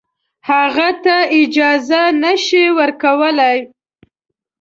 [0.49, 3.57] هغه ته اجازه نه شي ورکولای.